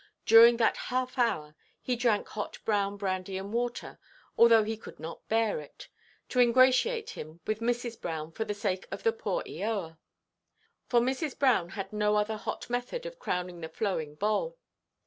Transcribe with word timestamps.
During 0.25 0.57
that 0.57 0.77
half–hour 0.77 1.55
he 1.79 1.95
drank 1.95 2.29
hot 2.29 2.57
brown 2.65 2.97
brandy–and–water, 2.97 3.99
although 4.35 4.63
he 4.63 4.75
could 4.75 4.99
not 4.99 5.29
bear 5.29 5.59
it, 5.59 5.89
to 6.29 6.39
ingratiate 6.39 7.11
him 7.11 7.39
with 7.45 7.59
Mrs. 7.59 8.01
Brown 8.01 8.31
for 8.31 8.43
the 8.43 8.55
sake 8.55 8.87
of 8.89 9.03
the 9.03 9.13
poor 9.13 9.43
Eoa. 9.43 9.99
For 10.87 11.01
Mrs. 11.01 11.37
Brown 11.37 11.69
had 11.77 11.93
no 11.93 12.15
other 12.15 12.37
hot 12.37 12.67
method 12.67 13.05
of 13.05 13.19
crowning 13.19 13.61
the 13.61 13.69
flowing 13.69 14.15
bowl. 14.15 14.57